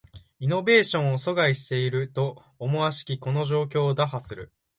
[0.39, 4.51] イノベーションを阻害していると思しきこの状況を打破する